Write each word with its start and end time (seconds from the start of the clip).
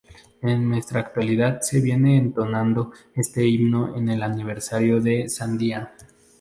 En 0.41 0.67
nuestra 0.67 0.99
actualidad 1.01 1.61
se 1.61 1.79
viene 1.79 2.17
entonando 2.17 2.91
este 3.13 3.45
himno 3.47 3.95
en 3.95 4.09
el 4.09 4.23
Aniversario 4.23 4.99
de 4.99 5.29
Sandia. 5.29 5.93